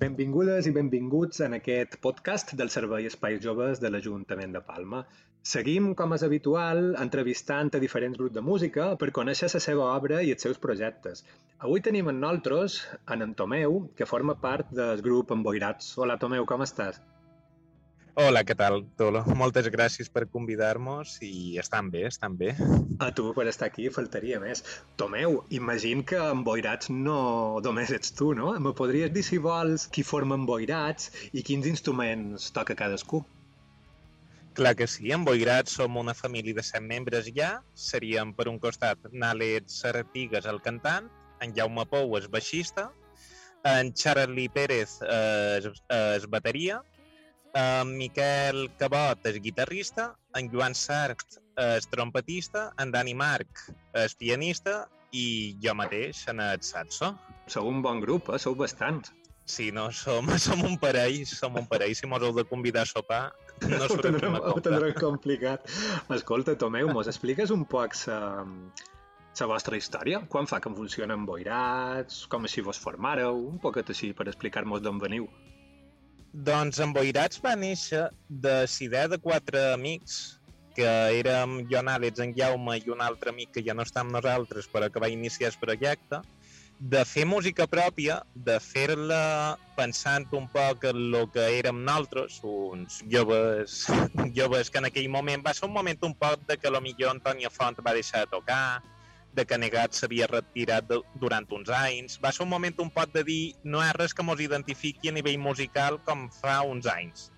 Benvingudes 0.00 0.64
i 0.64 0.70
benvinguts 0.72 1.42
en 1.44 1.54
aquest 1.56 1.98
podcast 2.04 2.54
del 2.56 2.70
Servei 2.72 3.08
Espais 3.08 3.42
Joves 3.44 3.82
de 3.82 3.90
l'Ajuntament 3.90 4.54
de 4.56 4.62
Palma. 4.68 5.00
Seguim, 5.50 5.90
com 5.98 6.14
és 6.16 6.24
habitual, 6.28 6.80
entrevistant 7.02 7.74
a 7.76 7.82
diferents 7.82 8.16
grups 8.22 8.38
de 8.38 8.44
música 8.46 8.86
per 9.02 9.10
conèixer 9.20 9.50
la 9.52 9.60
seva 9.66 9.90
obra 9.90 10.22
i 10.24 10.32
els 10.36 10.48
seus 10.48 10.62
projectes. 10.64 11.20
Avui 11.68 11.84
tenim 11.84 12.08
en 12.08 12.24
nosaltres 12.24 12.80
en 13.12 13.36
Tomeu, 13.42 13.80
que 14.00 14.08
forma 14.14 14.40
part 14.48 14.72
del 14.82 15.04
grup 15.04 15.36
Emboirats. 15.36 15.92
Hola, 16.00 16.16
Tomeu, 16.24 16.48
com 16.48 16.64
estàs? 16.64 17.04
Hola, 18.18 18.40
què 18.42 18.56
tal, 18.58 18.80
Tolo? 18.98 19.20
Moltes 19.40 19.68
gràcies 19.70 20.08
per 20.10 20.24
convidar-nos 20.32 21.12
i 21.22 21.58
estan 21.62 21.90
bé, 21.92 22.06
estan 22.08 22.34
bé. 22.40 22.56
A 22.98 23.10
tu 23.14 23.30
per 23.36 23.46
estar 23.46 23.68
aquí 23.70 23.86
faltaria 23.94 24.40
més. 24.42 24.64
Tomeu, 24.98 25.44
imagine 25.54 26.02
que 26.02 26.18
amb 26.18 26.44
boirats 26.46 26.90
no 26.90 27.60
només 27.62 27.92
ets 27.94 28.10
tu, 28.18 28.32
no? 28.34 28.50
Me 28.58 28.74
podries 28.74 29.12
dir, 29.14 29.22
si 29.26 29.38
vols, 29.38 29.86
qui 29.94 30.02
forma 30.02 30.38
boirats 30.48 31.12
i 31.30 31.44
quins 31.46 31.70
instruments 31.70 32.50
toca 32.56 32.74
cadascú? 32.74 33.22
Clar 34.58 34.74
que 34.74 34.88
sí, 34.90 35.12
en 35.14 35.24
Boirats 35.24 35.76
som 35.78 35.94
una 35.96 36.12
família 36.12 36.56
de 36.56 36.64
set 36.66 36.82
membres 36.82 37.30
ja. 37.36 37.60
Seríem, 37.78 38.34
per 38.34 38.48
un 38.50 38.58
costat, 38.58 38.98
Nàlet 39.14 39.70
Sartigues, 39.70 40.48
el 40.50 40.58
cantant, 40.64 41.06
en 41.40 41.54
Jaume 41.54 41.86
Pou, 41.86 42.16
el 42.18 42.26
baixista, 42.28 42.90
en 43.64 43.94
Charlie 43.94 44.48
Pérez, 44.50 44.98
es, 45.06 45.70
es 45.88 46.26
bateria, 46.26 46.80
en 47.56 47.92
Miquel 47.96 48.68
Cabot 48.78 49.26
és 49.30 49.40
guitarrista, 49.42 50.10
en 50.38 50.50
Joan 50.52 50.74
Sart 50.74 51.40
és 51.60 51.88
trompetista, 51.90 52.70
en 52.80 52.92
Dani 52.94 53.14
Marc 53.14 53.66
és 53.98 54.14
pianista 54.16 54.84
i 55.12 55.56
jo 55.62 55.74
mateix 55.74 56.22
en 56.30 56.40
el 56.44 56.62
saxo. 56.62 57.14
Sou 57.50 57.66
un 57.68 57.82
bon 57.82 58.00
grup, 58.00 58.30
eh? 58.30 58.38
Sou 58.38 58.54
bastants. 58.54 59.12
Sí, 59.50 59.70
no, 59.74 59.88
som, 59.90 60.30
som 60.46 60.62
un 60.66 60.78
parell, 60.78 61.24
som 61.26 61.56
un 61.58 61.66
parell. 61.66 61.96
Si 61.98 62.06
mos 62.06 62.22
heu 62.22 62.36
de 62.36 62.46
convidar 62.46 62.86
a 62.86 62.90
sopar, 62.90 63.24
no 63.66 63.82
ho 63.84 63.98
tindrem, 63.98 64.38
ho 64.38 64.60
tindrem 64.62 64.94
complicat. 65.00 65.66
Escolta, 66.14 66.56
Tomeu, 66.56 66.92
mos 66.94 67.10
expliques 67.10 67.50
un 67.50 67.66
poc 67.68 67.98
sa, 67.98 68.20
la 69.40 69.48
vostra 69.50 69.76
història? 69.76 70.22
Quan 70.28 70.46
fa 70.46 70.60
que 70.62 70.72
funcionen 70.72 71.26
boirats? 71.26 72.24
Com 72.30 72.46
així 72.46 72.62
vos 72.64 72.80
formàreu? 72.80 73.42
Un 73.50 73.58
poquet 73.62 73.90
així 73.90 74.12
per 74.16 74.28
explicar-nos 74.30 74.84
d'on 74.84 75.02
veniu. 75.02 75.28
Doncs 76.32 76.78
en 76.78 76.92
Boirats 76.94 77.40
va 77.42 77.56
néixer 77.58 78.04
de 78.28 78.54
idea 78.80 79.08
de 79.08 79.18
quatre 79.18 79.72
amics 79.72 80.40
que 80.76 80.90
érem 81.18 81.64
jo, 81.70 81.80
Àlex, 81.82 82.20
en 82.22 82.34
Jaume 82.36 82.76
i 82.78 82.92
un 82.94 83.00
altre 83.02 83.32
amic 83.34 83.50
que 83.56 83.64
ja 83.66 83.74
no 83.74 83.82
està 83.82 84.04
amb 84.04 84.14
nosaltres 84.14 84.68
però 84.70 84.88
que 84.90 85.02
va 85.02 85.10
iniciar 85.10 85.50
el 85.50 85.58
projecte, 85.58 86.20
de 86.80 87.02
fer 87.04 87.26
música 87.26 87.66
pròpia, 87.66 88.22
de 88.34 88.56
fer-la 88.62 89.58
pensant 89.76 90.24
un 90.32 90.46
poc 90.48 90.86
en 90.88 91.02
el 91.10 91.26
que 91.34 91.48
érem 91.58 91.82
nosaltres, 91.84 92.38
uns 92.44 93.02
joves, 93.10 93.82
joves 94.38 94.70
que 94.70 94.78
en 94.78 94.88
aquell 94.88 95.10
moment 95.10 95.44
va 95.44 95.52
ser 95.52 95.66
un 95.68 95.74
moment 95.74 95.98
un 96.08 96.14
poc 96.14 96.46
de 96.48 96.56
que 96.56 96.70
millor 96.80 97.10
Antonio 97.10 97.50
Font 97.50 97.82
va 97.84 97.92
deixar 97.92 98.24
de 98.24 98.30
tocar, 98.38 98.80
de 99.34 99.44
que 99.46 99.58
Negat 99.58 99.94
s'havia 99.94 100.28
retirat 100.30 100.86
de, 100.88 101.00
durant 101.22 101.46
uns 101.56 101.70
anys. 101.74 102.18
Va 102.22 102.32
ser 102.34 102.44
un 102.44 102.52
moment 102.52 102.78
un 102.82 102.90
pot 102.94 103.12
de 103.14 103.22
dir 103.26 103.42
no 103.64 103.82
hi 103.82 103.88
ha 103.88 103.96
res 103.96 104.14
que 104.14 104.26
mos 104.26 104.42
identifiqui 104.42 105.10
a 105.10 105.16
nivell 105.16 105.38
musical 105.38 106.00
com 106.06 106.28
fa 106.40 106.60
uns 106.66 106.88
anys. 106.90 107.28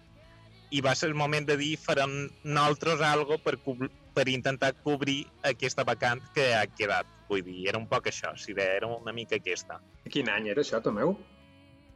I 0.73 0.81
va 0.81 0.95
ser 0.97 1.11
el 1.11 1.19
moment 1.19 1.47
de 1.49 1.59
dir 1.61 1.75
farem 1.77 2.15
nosaltres 2.45 3.03
algo 3.05 3.37
per, 3.45 3.59
per 4.17 4.29
intentar 4.33 4.73
cobrir 4.85 5.27
aquesta 5.51 5.85
vacant 5.85 6.23
que 6.35 6.53
ha 6.57 6.65
quedat. 6.67 7.09
Vull 7.29 7.45
dir, 7.45 7.59
era 7.69 7.81
un 7.81 7.87
poc 7.89 8.09
això, 8.09 8.33
si 8.37 8.57
era 8.57 8.89
una 8.89 9.13
mica 9.13 9.37
aquesta. 9.37 9.81
Quin 10.09 10.29
any 10.33 10.51
era 10.53 10.65
això, 10.65 10.81
Tomeu? 10.85 11.17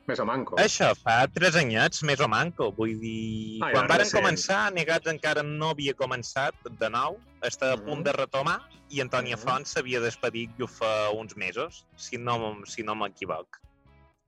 Més 0.07 0.21
o 0.23 0.27
manco. 0.29 0.57
Això, 0.63 0.93
fa 0.99 1.17
tres 1.35 1.57
anyets, 1.59 2.05
més 2.07 2.23
o 2.23 2.29
manco. 2.31 2.71
Vull 2.77 2.95
dir, 3.03 3.59
ah, 3.67 3.73
quan 3.75 3.91
varen 3.91 4.11
començar, 4.15 4.61
Negats 4.77 5.11
encara 5.11 5.43
no 5.47 5.73
havia 5.75 5.97
començat 5.99 6.71
de 6.81 6.91
nou, 6.95 7.19
està 7.43 7.73
a 7.73 7.77
mm 7.77 7.81
-hmm. 7.81 7.87
punt 7.89 8.03
de 8.07 8.13
retomar, 8.13 8.59
i 8.89 9.01
Antònia 9.01 9.37
mm 9.37 9.41
-hmm. 9.41 9.51
Font 9.51 9.67
s'havia 9.67 10.01
despedit 10.01 10.51
jo 10.59 10.67
fa 10.67 11.11
uns 11.11 11.37
mesos, 11.37 11.87
si 11.97 12.19
no, 12.19 12.57
si 12.65 12.83
no 12.83 12.95
m'equivoc. 12.95 13.61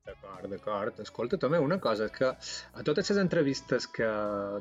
D'acord, 0.09 0.49
d'acord. 0.49 1.01
Escolta, 1.05 1.37
també 1.37 1.59
una 1.59 1.79
cosa, 1.79 2.07
és 2.09 2.13
que 2.13 2.29
a 2.81 2.83
totes 2.89 3.11
les 3.11 3.19
entrevistes 3.19 3.87
que, 3.87 4.09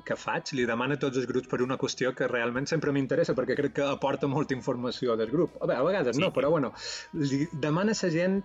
que 0.07 0.15
faig 0.15 0.51
li 0.57 0.65
demano 0.65 0.97
a 0.97 1.01
tots 1.03 1.17
els 1.21 1.27
grups 1.29 1.47
per 1.47 1.61
una 1.61 1.77
qüestió 1.77 2.13
que 2.13 2.27
realment 2.27 2.67
sempre 2.67 2.91
m'interessa 2.91 3.35
perquè 3.37 3.55
crec 3.59 3.73
que 3.79 3.85
aporta 3.87 4.27
molta 4.27 4.53
informació 4.53 5.15
del 5.15 5.31
grup. 5.31 5.55
A, 5.61 5.65
veure, 5.65 5.79
a 5.79 5.87
vegades 5.89 6.15
sí. 6.17 6.21
no, 6.21 6.33
però 6.35 6.51
bueno, 6.55 6.73
li 7.13 7.47
demana 7.67 7.95
a 7.95 8.01
la 8.01 8.11
gent 8.17 8.41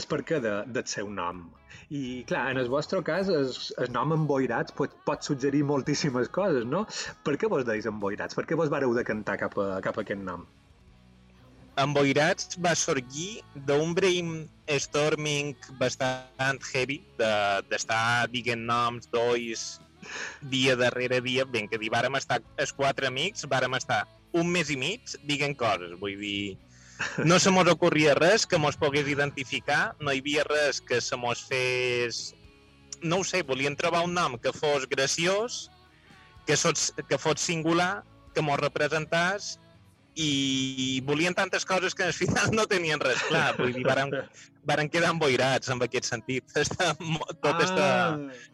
és 0.00 0.06
perquè 0.08 0.40
de, 0.44 0.54
del 0.74 0.86
seu 0.90 1.08
nom. 1.12 1.46
I, 1.88 2.22
clar, 2.28 2.44
en 2.52 2.60
el 2.60 2.68
vostre 2.72 3.00
cas, 3.04 3.30
el, 3.32 3.48
el 3.82 3.90
nom 3.94 4.12
emboirats 4.16 4.74
pot, 4.76 4.94
pot 5.08 5.24
suggerir 5.24 5.64
moltíssimes 5.68 6.28
coses, 6.32 6.66
no? 6.68 6.84
Per 7.24 7.36
què 7.40 7.50
vos 7.50 7.64
deis 7.68 7.88
emboirats? 7.88 8.36
Per 8.36 8.44
què 8.48 8.58
vos 8.60 8.72
vareu 8.72 8.94
de 8.96 9.04
cantar 9.08 9.38
cap 9.40 9.56
a, 9.60 9.68
cap 9.84 9.96
a 9.96 10.04
aquest 10.04 10.22
nom? 10.24 10.44
Emboirats 11.78 12.58
va 12.64 12.74
sorgir 12.74 13.40
d'un 13.68 13.94
brainstorming 13.94 15.54
bastant 15.80 16.64
heavy, 16.72 16.98
d'estar 17.20 18.26
de, 18.26 18.32
dient 18.34 18.64
noms 18.66 19.06
d'ois 19.12 19.68
dia 20.50 20.74
darrere 20.76 21.20
dia, 21.22 21.44
ben 21.44 21.68
que 21.70 21.78
dir, 21.78 21.90
vàrem 21.94 22.18
estar 22.18 22.40
els 22.56 22.72
quatre 22.74 23.08
amics, 23.08 23.46
vàrem 23.50 23.74
estar 23.78 24.04
un 24.38 24.50
mes 24.52 24.70
i 24.70 24.76
mig 24.78 25.14
dient 25.26 25.56
coses, 25.58 25.94
vull 26.02 26.18
dir, 26.20 26.56
no 27.24 27.38
se 27.38 27.50
mos 27.54 27.68
ocorria 27.70 28.14
res 28.18 28.46
que 28.46 28.58
mos 28.58 28.76
pogués 28.76 29.08
identificar, 29.08 29.94
no 30.00 30.12
hi 30.12 30.22
havia 30.22 30.44
res 30.48 30.80
que 30.80 31.00
se 31.00 31.16
mos 31.16 31.44
fes... 31.48 32.34
No 32.98 33.20
ho 33.22 33.24
sé, 33.24 33.44
volien 33.46 33.76
trobar 33.78 34.02
un 34.02 34.16
nom 34.16 34.34
que 34.42 34.50
fos 34.50 34.88
graciós, 34.90 35.68
que, 36.46 36.56
sots, 36.56 36.92
que 37.06 37.18
fos 37.18 37.38
singular, 37.40 38.02
que 38.34 38.42
mos 38.42 38.58
representàs 38.58 39.56
i 40.18 41.00
volien 41.06 41.34
tantes 41.38 41.64
coses 41.64 41.94
que 41.94 42.02
al 42.08 42.14
final 42.16 42.50
no 42.50 42.66
tenien 42.66 42.98
res 42.98 43.22
clar. 43.28 43.52
Vull 43.58 43.76
dir, 43.76 43.84
varen, 43.86 44.10
varen 44.66 44.90
quedar 44.90 45.12
emboirats 45.14 45.70
en 45.70 45.84
aquest 45.86 46.10
sentit. 46.10 46.48
Està, 46.64 46.90
tot 47.38 47.54
ah, 47.54 47.68
està 47.68 47.86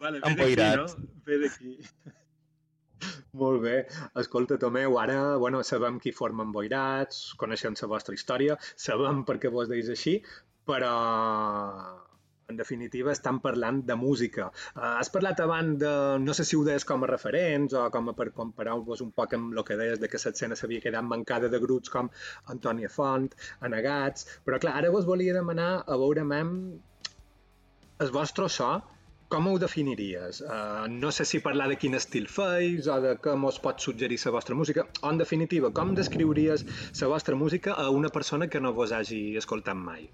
vale, 0.03 0.21
emboirat. 0.29 0.85
No? 0.85 1.09
Ve 1.25 1.41
d'aquí. 1.41 1.73
Molt 3.41 3.61
bé. 3.65 3.75
Escolta, 4.21 4.57
Tomeu, 4.61 4.97
ara 5.01 5.19
bueno, 5.41 5.61
sabem 5.67 5.99
qui 6.03 6.13
formen 6.15 6.53
boirats, 6.55 7.21
coneixem 7.41 7.75
la 7.81 7.91
vostra 7.91 8.15
història, 8.15 8.57
sabem 8.87 9.23
per 9.27 9.37
què 9.43 9.51
vos 9.51 9.71
deis 9.71 9.91
així, 9.91 10.19
però 10.69 10.93
en 12.47 12.57
definitiva 12.59 13.11
estan 13.11 13.39
parlant 13.41 13.81
de 13.89 13.95
música. 13.97 14.47
Uh, 14.75 14.95
has 14.99 15.09
parlat 15.13 15.39
abans 15.41 15.79
de, 15.81 15.91
no 16.21 16.33
sé 16.37 16.45
si 16.45 16.57
ho 16.57 16.63
deies 16.67 16.85
com 16.87 17.03
a 17.03 17.09
referents 17.11 17.73
o 17.73 17.85
com 17.93 18.11
a 18.11 18.15
per 18.17 18.29
comparar-vos 18.39 19.01
un 19.05 19.11
poc 19.19 19.33
amb 19.37 19.55
el 19.55 19.63
que 19.67 19.77
deies 19.79 20.01
de 20.01 20.09
que 20.11 20.21
l'escena 20.21 20.57
s'havia 20.59 20.83
quedat 20.83 21.07
mancada 21.09 21.49
de 21.49 21.61
grups 21.63 21.93
com 21.95 22.11
Antònia 22.55 22.91
Font, 22.97 23.31
Anegats, 23.69 24.29
però 24.45 24.61
clar, 24.61 24.75
ara 24.81 24.93
vos 24.93 25.09
volia 25.09 25.33
demanar 25.37 25.71
a 25.85 25.97
veure 26.01 26.25
el 28.03 28.11
vostre 28.11 28.47
so 28.49 28.69
com 29.29 29.47
ho 29.49 29.55
definiries? 29.61 30.41
Uh, 30.41 30.85
no 30.89 31.11
sé 31.11 31.25
si 31.25 31.41
parlar 31.43 31.67
de 31.71 31.77
quin 31.81 31.97
estil 31.97 32.27
feis 32.31 32.87
o 32.91 32.99
de 33.03 33.15
com 33.21 33.47
us 33.49 33.57
pot 33.61 33.81
suggerir 33.81 34.19
la 34.25 34.33
vostra 34.37 34.55
música, 34.55 34.85
o 35.01 35.09
en 35.09 35.17
definitiva, 35.21 35.71
com 35.71 35.95
descriuries 35.95 36.65
la 37.01 37.09
vostra 37.13 37.35
música 37.35 37.73
a 37.73 37.89
una 37.89 38.09
persona 38.09 38.47
que 38.47 38.61
no 38.61 38.73
vos 38.73 38.91
hagi 38.91 39.37
escoltat 39.37 39.75
mai? 39.75 40.09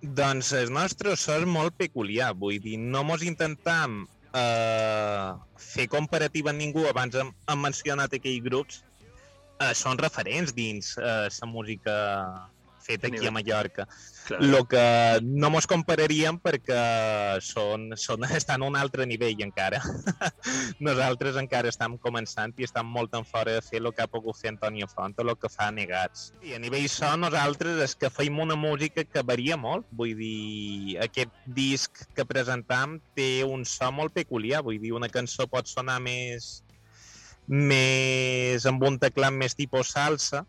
Doncs 0.00 0.52
el 0.54 0.70
nostre 0.70 1.16
so 1.16 1.34
és 1.34 1.44
molt 1.44 1.74
peculiar, 1.74 2.30
vull 2.34 2.60
dir, 2.62 2.76
no 2.78 3.02
mos 3.02 3.24
intentam 3.26 4.04
eh, 4.32 5.30
fer 5.58 5.88
comparativa 5.90 6.52
amb 6.52 6.62
ningú, 6.62 6.86
abans 6.86 7.16
hem, 7.18 7.32
hem 7.50 7.64
mencionat 7.66 8.14
aquells 8.14 8.44
grups, 8.44 8.84
eh, 9.58 9.74
són 9.74 9.98
referents 9.98 10.54
dins 10.54 10.94
eh, 11.02 11.26
la 11.40 11.50
música 11.50 11.96
fet 12.88 13.04
aquí 13.04 13.26
a 13.26 13.30
Mallorca. 13.30 13.86
Lo 14.40 14.64
que 14.64 15.20
no 15.22 15.50
mos 15.52 15.66
compararíem 15.68 16.38
perquè 16.40 16.80
són, 17.44 17.90
són, 18.00 18.24
estan 18.40 18.64
a 18.64 18.68
un 18.68 18.76
altre 18.80 19.06
nivell 19.08 19.44
encara. 19.44 19.80
Nosaltres 20.88 21.36
encara 21.40 21.72
estem 21.72 21.98
començant 22.00 22.54
i 22.56 22.68
estem 22.68 22.88
molt 22.88 23.16
en 23.18 23.26
fora 23.28 23.58
de 23.58 23.64
fer 23.64 23.82
el 23.82 23.90
que 23.92 24.04
ha 24.04 24.10
pogut 24.10 24.38
fer 24.40 24.54
Antonio 24.54 24.88
Font 24.88 25.16
o 25.18 25.26
el 25.26 25.34
que 25.40 25.52
fa 25.52 25.70
Negats. 25.74 26.30
I 26.42 26.56
a 26.56 26.62
nivell 26.62 26.88
so, 26.92 27.10
nosaltres 27.20 27.82
és 27.84 27.96
que 27.98 28.12
feim 28.12 28.40
una 28.40 28.56
música 28.56 29.04
que 29.04 29.24
varia 29.32 29.58
molt. 29.60 29.88
Vull 29.92 30.16
dir, 30.18 30.96
aquest 31.04 31.34
disc 31.58 32.06
que 32.16 32.28
presentam 32.28 32.98
té 33.18 33.44
un 33.44 33.66
so 33.68 33.92
molt 33.92 34.16
peculiar. 34.16 34.64
Vull 34.64 34.80
dir, 34.80 34.94
una 34.96 35.12
cançó 35.12 35.48
pot 35.50 35.68
sonar 35.68 36.00
més 36.04 36.58
més 37.48 38.66
amb 38.68 38.82
un 38.84 38.98
teclat 39.00 39.32
més 39.32 39.56
tipus 39.56 39.94
salsa, 39.94 40.44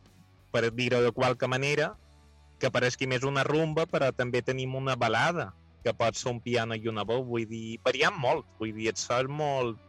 per 0.52 0.68
dir-ho 0.76 1.00
de 1.02 1.14
qualque 1.16 1.48
manera, 1.48 1.94
que 2.60 2.72
pareixi 2.74 3.08
més 3.08 3.26
una 3.28 3.46
rumba, 3.48 3.86
però 3.90 4.12
també 4.16 4.42
tenim 4.46 4.76
una 4.76 4.96
balada, 5.00 5.50
que 5.84 5.94
pot 5.96 6.18
ser 6.20 6.34
un 6.34 6.42
piano 6.44 6.76
i 6.76 6.90
una 6.92 7.06
veu, 7.08 7.24
vull 7.26 7.48
dir, 7.48 7.80
variem 7.86 8.18
molt, 8.20 8.48
vull 8.60 8.76
dir, 8.76 8.92
et 8.94 9.02
sort 9.02 9.32
molt... 9.32 9.80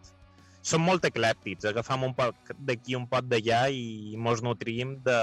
Som 0.63 0.83
molt 0.85 1.07
eclèptics, 1.09 1.65
agafam 1.71 2.03
un 2.05 2.13
poc 2.13 2.51
d'aquí, 2.69 2.93
un 2.93 3.07
pot 3.09 3.25
d'allà 3.25 3.63
i 3.73 4.13
mos 4.21 4.43
nutrim 4.45 4.99
de, 5.07 5.21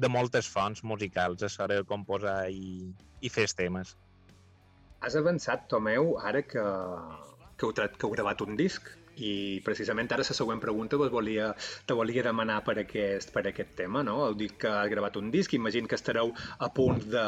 de 0.00 0.08
moltes 0.08 0.48
fonts 0.48 0.80
musicals 0.80 1.44
a 1.44 1.50
l'hora 1.52 1.82
de 1.82 1.84
composar 1.90 2.38
i, 2.48 2.88
i 3.20 3.28
fer 3.28 3.44
temes. 3.52 3.92
has 5.04 5.16
avançat, 5.20 5.68
Tomeu, 5.68 6.14
ara 6.24 6.40
que, 6.40 6.64
que, 7.60 7.66
heu, 7.66 7.72
que 7.76 8.06
heu 8.06 8.14
gravat 8.16 8.40
un 8.40 8.56
disc 8.56 8.88
i 9.16 9.60
precisament 9.64 10.10
ara 10.12 10.24
la 10.26 10.36
següent 10.36 10.60
pregunta 10.62 10.98
vos 11.00 11.10
volia, 11.12 11.50
te 11.86 11.96
volia 11.96 12.24
demanar 12.26 12.60
per 12.66 12.76
aquest, 12.82 13.32
per 13.34 13.44
aquest 13.48 13.74
tema, 13.78 14.02
no? 14.06 14.20
Heu 14.26 14.38
dit 14.38 14.56
que 14.60 14.70
has 14.70 14.90
gravat 14.92 15.18
un 15.20 15.30
disc, 15.34 15.54
imagino 15.54 15.88
que 15.88 15.98
estareu 15.98 16.32
a 16.58 16.70
punt 16.74 17.04
de, 17.12 17.26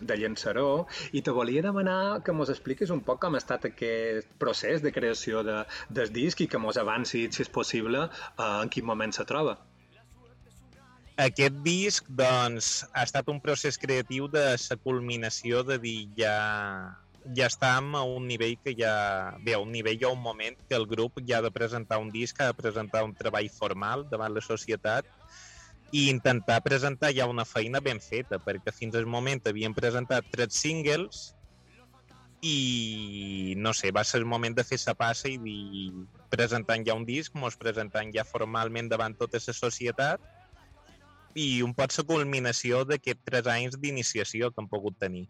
de 0.00 0.18
llançar-ho, 0.20 0.86
i 1.12 1.22
te 1.22 1.34
volia 1.34 1.64
demanar 1.64 2.22
que 2.24 2.34
mos 2.36 2.52
expliquis 2.54 2.92
un 2.94 3.02
poc 3.06 3.22
com 3.24 3.34
ha 3.34 3.42
estat 3.42 3.66
aquest 3.70 4.30
procés 4.38 4.84
de 4.84 4.92
creació 4.92 5.42
de, 5.46 5.62
del 5.90 6.12
disc 6.12 6.40
i 6.40 6.48
que 6.50 6.62
mos 6.62 6.78
avanci, 6.78 7.26
si 7.32 7.42
és 7.44 7.50
possible, 7.50 8.08
en 8.38 8.70
quin 8.72 8.86
moment 8.86 9.14
se 9.14 9.26
troba. 9.28 9.58
Aquest 11.18 11.56
disc, 11.64 12.06
doncs, 12.14 12.84
ha 12.94 13.02
estat 13.02 13.26
un 13.32 13.40
procés 13.42 13.78
creatiu 13.82 14.28
de 14.30 14.44
la 14.54 14.76
culminació 14.84 15.64
de 15.66 15.80
dir 15.82 15.98
ja 16.20 16.36
ja 17.36 17.48
estàvem 17.48 17.94
a 17.98 18.02
un 18.06 18.26
nivell 18.28 18.56
que 18.64 18.74
ja... 18.78 18.92
Bé, 19.44 19.54
a 19.54 19.62
un 19.62 19.72
nivell 19.72 20.04
o 20.06 20.12
un 20.14 20.22
moment 20.22 20.56
que 20.68 20.76
el 20.76 20.86
grup 20.88 21.20
ja 21.28 21.38
ha 21.38 21.44
de 21.44 21.52
presentar 21.52 21.98
un 22.00 22.10
disc, 22.10 22.40
ha 22.40 22.52
de 22.52 22.58
presentar 22.58 23.04
un 23.04 23.14
treball 23.16 23.50
formal 23.52 24.06
davant 24.10 24.34
la 24.34 24.44
societat 24.44 25.08
i 25.92 26.08
intentar 26.12 26.60
presentar 26.64 27.14
ja 27.16 27.26
una 27.26 27.46
feina 27.48 27.80
ben 27.80 28.00
feta, 28.00 28.38
perquè 28.38 28.72
fins 28.74 28.96
al 28.96 29.06
moment 29.06 29.40
havíem 29.48 29.74
presentat 29.74 30.26
tres 30.32 30.56
singles 30.60 31.32
i 32.44 33.54
no 33.58 33.72
sé, 33.74 33.90
va 33.90 34.04
ser 34.04 34.20
el 34.20 34.28
moment 34.28 34.54
de 34.54 34.64
fer 34.64 34.78
sa 34.78 34.94
passa 34.94 35.28
i 35.28 35.38
dir, 35.42 35.92
presentant 36.30 36.84
ja 36.86 36.94
un 36.94 37.06
disc, 37.08 37.34
mos 37.34 37.56
presentant 37.58 38.12
ja 38.14 38.26
formalment 38.28 38.88
davant 38.92 39.16
tota 39.18 39.40
la 39.40 39.56
societat 39.56 40.20
i 41.34 41.62
un 41.62 41.74
pot 41.74 41.92
la 41.96 42.04
culminació 42.04 42.84
d'aquests 42.84 43.24
tres 43.24 43.48
anys 43.50 43.80
d'iniciació 43.80 44.52
que 44.52 44.62
hem 44.62 44.68
pogut 44.70 44.96
tenir 44.98 45.26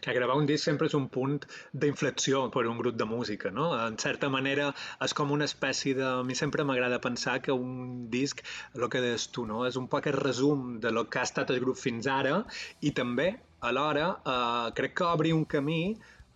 que 0.00 0.14
gravar 0.16 0.36
un 0.40 0.46
disc 0.48 0.64
sempre 0.68 0.88
és 0.90 0.96
un 0.98 1.08
punt 1.12 1.38
d'inflexió 1.72 2.44
per 2.54 2.66
un 2.70 2.78
grup 2.82 2.98
de 3.00 3.06
música, 3.08 3.52
no? 3.54 3.70
En 3.86 3.98
certa 3.98 4.30
manera 4.32 4.70
és 5.04 5.14
com 5.14 5.32
una 5.34 5.48
espècie 5.50 5.96
de... 5.98 6.06
A 6.08 6.24
mi 6.26 6.34
sempre 6.38 6.64
m'agrada 6.68 7.00
pensar 7.04 7.38
que 7.44 7.54
un 7.54 8.08
disc, 8.10 8.42
el 8.74 8.88
que 8.92 9.02
deies 9.04 9.28
tu, 9.34 9.46
no? 9.46 9.64
És 9.68 9.76
un 9.80 9.88
poc 9.92 10.08
el 10.10 10.18
resum 10.18 10.78
de 10.82 10.92
lo 10.94 11.08
que 11.08 11.20
ha 11.20 11.26
estat 11.28 11.50
el 11.54 11.60
grup 11.64 11.80
fins 11.80 12.08
ara 12.10 12.38
i 12.80 12.94
també, 12.96 13.32
alhora, 13.70 14.08
eh, 14.34 14.70
crec 14.78 14.96
que 15.00 15.08
obri 15.08 15.34
un 15.36 15.44
camí 15.56 15.82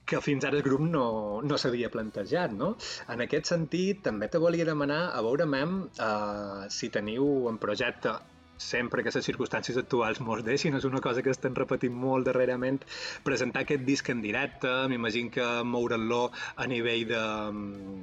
que 0.05 0.21
fins 0.21 0.45
ara 0.45 0.59
el 0.59 0.65
grup 0.67 0.83
no, 0.83 1.07
no 1.47 1.59
s'havia 1.59 1.91
plantejat, 1.93 2.55
no? 2.59 2.73
En 3.15 3.23
aquest 3.25 3.53
sentit, 3.53 4.03
també 4.09 4.29
te 4.29 4.41
volia 4.43 4.67
demanar, 4.69 5.03
a 5.15 5.23
veure, 5.25 5.47
mem, 5.47 5.77
eh, 6.09 6.69
si 6.77 6.91
teniu 6.97 7.49
en 7.51 7.61
projecte 7.63 8.17
sempre 8.57 9.03
que 9.03 9.13
les 9.15 9.27
circumstàncies 9.27 9.79
actuals 9.81 10.21
mos 10.21 10.43
deixin, 10.47 10.77
és 10.79 10.87
una 10.89 11.01
cosa 11.05 11.23
que 11.23 11.33
estem 11.35 11.55
repetint 11.59 11.95
molt 12.05 12.29
darrerament, 12.29 12.81
presentar 13.27 13.65
aquest 13.65 13.85
disc 13.89 14.09
en 14.13 14.23
directe, 14.25 14.71
m'imagino 14.93 15.33
que 15.35 15.49
moure'n-lo 15.75 16.23
a 16.57 16.69
nivell 16.71 17.05
de, 17.11 17.25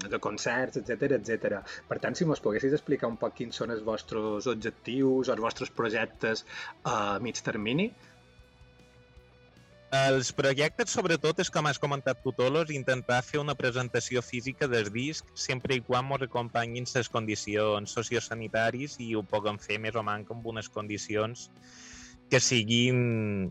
de 0.09 0.19
concerts, 0.19 0.81
etc 0.81 1.17
etc. 1.19 1.61
Per 1.89 1.99
tant, 2.03 2.17
si 2.17 2.27
mos 2.29 2.43
poguessis 2.43 2.75
explicar 2.75 3.11
un 3.11 3.17
poc 3.21 3.37
quins 3.39 3.61
són 3.61 3.75
els 3.75 3.85
vostres 3.85 4.49
objectius, 4.51 5.29
els 5.29 5.43
vostres 5.43 5.73
projectes 5.81 6.45
a 6.83 7.19
mig 7.23 7.39
termini, 7.45 7.89
els 9.89 10.29
projectes, 10.37 10.91
sobretot, 10.93 11.39
és 11.41 11.49
com 11.49 11.65
has 11.65 11.79
comentat 11.81 12.19
tu, 12.21 12.29
Tolos, 12.37 12.69
intentar 12.69 13.23
fer 13.25 13.39
una 13.41 13.55
presentació 13.57 14.21
física 14.21 14.67
del 14.69 14.91
disc 14.93 15.25
sempre 15.33 15.73
i 15.73 15.81
quan 15.81 16.05
ens 16.13 16.27
acompanyin 16.27 16.85
les 16.93 17.09
condicions 17.09 17.95
sociosanitaris 17.97 18.99
i 18.99 19.15
ho 19.15 19.23
puguem 19.23 19.57
fer 19.57 19.79
més 19.79 19.95
o 19.95 20.03
manca 20.03 20.35
amb 20.35 20.45
unes 20.45 20.69
condicions 20.69 21.49
que 22.29 22.39
siguin 22.39 23.49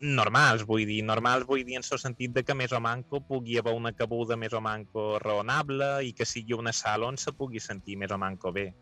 normals, 0.00 0.62
vull 0.62 0.86
dir, 0.86 1.02
normals 1.02 1.46
vull 1.48 1.64
dir 1.64 1.80
en 1.80 1.82
el 1.82 1.98
sentit 1.98 2.30
de 2.30 2.44
que 2.44 2.54
més 2.54 2.70
o 2.72 2.80
manco 2.80 3.20
pugui 3.20 3.58
haver 3.58 3.74
una 3.74 3.92
cabuda 3.92 4.36
més 4.36 4.52
o 4.52 4.60
manco 4.60 5.18
raonable 5.18 6.04
i 6.06 6.12
que 6.12 6.24
sigui 6.24 6.54
una 6.54 6.72
sala 6.72 7.08
on 7.08 7.16
se 7.16 7.32
pugui 7.32 7.58
sentir 7.58 7.96
més 7.96 8.12
o 8.12 8.18
manco 8.18 8.52
bé. 8.52 8.72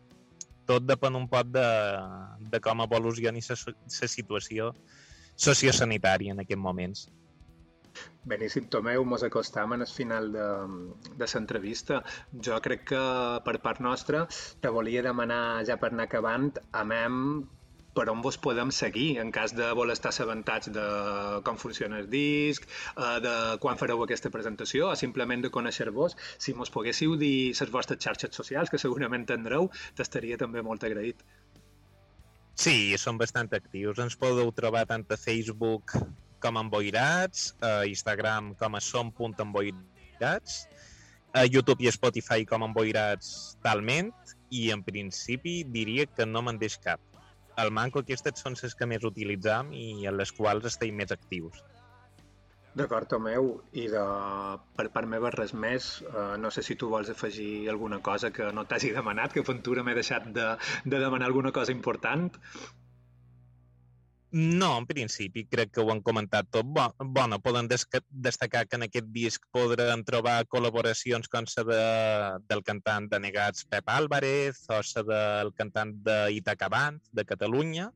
Tot 0.65 0.85
depèn 0.85 1.15
un 1.15 1.27
poc 1.29 1.49
de, 1.49 1.65
de 2.51 2.59
com 2.59 2.81
evolucioni 2.85 3.41
la 3.41 4.07
situació 4.07 4.73
sociosanitari 5.35 6.31
en 6.33 6.41
aquests 6.43 6.61
moments. 6.61 7.07
Beníssim, 8.25 8.65
Tomeu, 8.73 9.03
mos 9.05 9.23
acostam 9.23 9.73
al 9.73 9.85
final 9.87 10.31
de, 10.33 10.45
de 11.19 11.27
l'entrevista. 11.31 12.01
Jo 12.47 12.57
crec 12.67 12.87
que 12.91 13.03
per 13.45 13.59
part 13.67 13.83
nostra 13.87 14.25
te 14.61 14.71
volia 14.77 15.03
demanar, 15.05 15.43
ja 15.69 15.77
per 15.81 15.93
anar 15.93 16.09
acabant, 16.09 16.49
amem 16.83 17.45
per 17.95 18.09
on 18.11 18.21
vos 18.25 18.37
podem 18.45 18.71
seguir 18.75 19.07
en 19.21 19.31
cas 19.31 19.53
de 19.55 19.69
voler 19.79 19.95
estar 19.95 20.11
assabentats 20.11 20.71
de 20.77 20.87
com 21.47 21.59
funciona 21.61 22.01
el 22.03 22.09
disc, 22.11 22.67
eh, 22.67 23.19
de 23.25 23.35
quan 23.63 23.79
fareu 23.79 24.03
aquesta 24.03 24.33
presentació 24.33 24.89
o 24.89 24.99
simplement 24.99 25.45
de 25.45 25.53
conèixer-vos. 25.57 26.17
Si 26.37 26.57
mos 26.59 26.73
poguéssiu 26.75 27.15
dir 27.21 27.53
les 27.61 27.73
vostres 27.77 28.03
xarxes 28.03 28.35
socials, 28.41 28.73
que 28.73 28.81
segurament 28.81 29.25
tindreu, 29.31 29.71
t'estaria 29.95 30.41
també 30.41 30.65
molt 30.69 30.83
agraït. 30.83 31.23
Sí, 32.55 32.95
són 32.95 33.17
bastant 33.19 33.51
actius. 33.51 33.99
Ens 33.99 34.15
podeu 34.15 34.51
trobar 34.55 34.85
tant 34.87 35.03
a 35.11 35.17
Facebook 35.19 35.91
com 36.39 36.55
a 36.55 36.61
Emboirats, 36.63 37.49
a 37.59 37.83
Instagram 37.89 38.53
com 38.59 38.77
a 38.77 38.81
som.emboirats, 38.81 40.55
a 41.35 41.43
YouTube 41.43 41.83
i 41.83 41.89
a 41.91 41.95
Spotify 41.95 42.47
com 42.47 42.63
a 42.63 42.69
Emboirats 42.69 43.57
talment, 43.65 44.13
i 44.55 44.69
en 44.71 44.85
principi 44.87 45.63
diria 45.67 46.07
que 46.07 46.25
no 46.29 46.45
me'n 46.45 46.61
deix 46.61 46.79
cap. 46.79 47.03
El 47.59 47.71
manco 47.75 47.99
aquestes 48.03 48.39
són 48.43 48.55
les 48.61 48.75
que 48.75 48.87
més 48.87 49.03
utilitzam 49.03 49.73
i 49.75 50.07
en 50.07 50.15
les 50.15 50.31
quals 50.31 50.67
estem 50.71 50.95
més 50.95 51.11
actius. 51.11 51.59
D'acord, 52.75 53.07
Tomeu, 53.07 53.45
i 53.79 53.85
de, 53.91 54.05
per 54.75 54.89
part 54.95 55.07
meva 55.07 55.29
res 55.31 55.53
més. 55.65 55.85
Uh, 56.09 56.35
no 56.41 56.49
sé 56.51 56.63
si 56.67 56.75
tu 56.79 56.89
vols 56.91 57.11
afegir 57.13 57.69
alguna 57.71 58.01
cosa 58.03 58.33
que 58.35 58.49
no 58.57 58.65
t'hagi 58.67 58.91
demanat, 58.95 59.31
que 59.31 59.45
Ventura 59.47 59.83
m'he 59.83 59.93
deixat 59.95 60.27
de, 60.35 60.49
de 60.83 60.99
demanar 60.99 61.29
alguna 61.31 61.53
cosa 61.55 61.71
important. 61.71 62.33
No, 64.35 64.73
en 64.75 64.85
principi 64.89 65.45
crec 65.47 65.69
que 65.71 65.79
ho 65.79 65.93
han 65.93 66.01
comentat 66.03 66.49
tot. 66.51 66.67
Bo, 66.67 66.89
bueno, 66.99 67.39
poden 67.39 67.69
destacar 67.71 68.65
que 68.67 68.75
en 68.75 68.83
aquest 68.89 69.07
disc 69.15 69.45
podran 69.55 70.03
trobar 70.03 70.41
col·laboracions 70.51 71.31
com 71.31 71.47
la 71.55 71.63
de, 71.69 71.83
del 72.49 72.65
cantant 72.67 73.07
de 73.07 73.21
Negats 73.23 73.63
Pep 73.71 73.87
Álvarez 73.87 74.65
o 74.67 74.81
la 74.83 75.05
del 75.13 75.53
cantant 75.55 75.95
d'Itacabant, 76.03 76.99
de 77.15 77.23
Catalunya, 77.23 77.87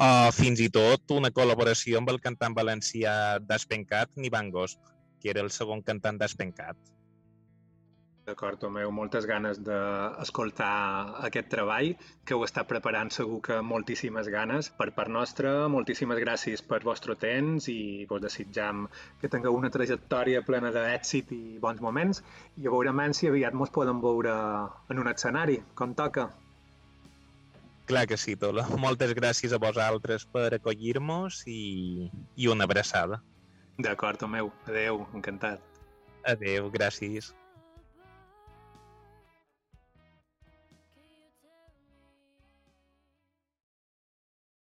o 0.00 0.30
fins 0.32 0.60
i 0.64 0.70
tot 0.72 1.12
una 1.16 1.28
col·laboració 1.36 1.98
amb 2.00 2.08
el 2.12 2.20
cantant 2.24 2.54
valencià 2.56 3.12
d'Espencat, 3.44 4.16
Nivan 4.16 4.48
Gosp, 4.54 4.80
que 5.20 5.28
era 5.34 5.44
el 5.44 5.52
segon 5.52 5.82
cantant 5.84 6.16
d'Espencat. 6.20 6.78
D'acord, 8.30 8.60
Tomeu, 8.62 8.92
moltes 8.94 9.24
ganes 9.28 9.58
d'escoltar 9.66 10.72
aquest 11.28 11.48
treball 11.52 11.88
que 12.24 12.36
ho 12.36 12.44
està 12.46 12.62
preparant 12.72 13.08
segur 13.12 13.40
que 13.46 13.56
moltíssimes 13.72 14.28
ganes. 14.32 14.68
Per 14.80 14.88
part 14.96 15.12
nostra, 15.12 15.54
moltíssimes 15.74 16.20
gràcies 16.24 16.62
per 16.72 16.80
vostre 16.86 17.16
temps 17.24 17.66
i 17.72 18.06
vos 18.10 18.22
desitjam 18.24 18.86
que 19.20 19.32
tingueu 19.32 19.56
una 19.58 19.72
trajectòria 19.74 20.44
plena 20.46 20.70
d'èxit 20.76 21.34
i 21.36 21.42
bons 21.64 21.82
moments 21.88 22.22
i 22.56 22.68
a 22.68 22.76
veure 22.76 23.10
si 23.18 23.28
aviat 23.28 23.58
mos 23.62 23.74
podem 23.74 24.00
veure 24.00 24.36
en 24.88 25.02
un 25.04 25.12
escenari, 25.12 25.60
com 25.74 25.96
toca. 26.04 26.30
Clar 27.90 28.06
que 28.06 28.16
sí, 28.16 28.36
Tola. 28.38 28.62
Moltes 28.78 29.10
gràcies 29.18 29.50
a 29.50 29.58
vosaltres 29.58 30.22
per 30.30 30.52
acollir-nos 30.54 31.40
i, 31.50 32.06
i 32.38 32.46
una 32.46 32.68
abraçada. 32.68 33.18
D'acord, 33.82 34.22
meu. 34.30 34.52
Adeu, 34.70 35.00
encantat. 35.18 35.64
Adeu, 36.30 36.68
gràcies. 36.70 37.32